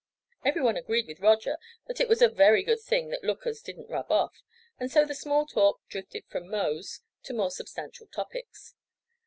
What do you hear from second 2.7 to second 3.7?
thing that "lookers"